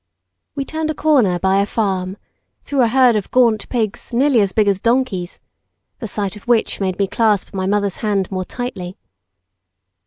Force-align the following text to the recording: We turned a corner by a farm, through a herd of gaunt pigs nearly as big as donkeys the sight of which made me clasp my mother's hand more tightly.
We 0.55 0.65
turned 0.65 0.89
a 0.89 0.95
corner 0.95 1.37
by 1.37 1.59
a 1.61 1.65
farm, 1.67 2.17
through 2.63 2.81
a 2.81 2.87
herd 2.87 3.15
of 3.15 3.29
gaunt 3.29 3.69
pigs 3.69 4.11
nearly 4.15 4.41
as 4.41 4.51
big 4.51 4.67
as 4.67 4.81
donkeys 4.81 5.39
the 5.99 6.07
sight 6.07 6.35
of 6.35 6.47
which 6.47 6.79
made 6.79 6.97
me 6.97 7.05
clasp 7.05 7.53
my 7.53 7.67
mother's 7.67 7.97
hand 7.97 8.31
more 8.31 8.43
tightly. 8.45 8.97